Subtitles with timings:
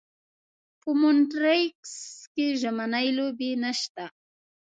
[0.79, 1.93] په مونټریکس
[2.33, 4.05] کې ژمنۍ لوبې نشته.